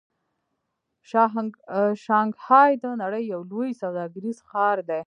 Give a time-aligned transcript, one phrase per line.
[2.03, 4.99] شانګهای د نړۍ یو لوی سوداګریز ښار دی.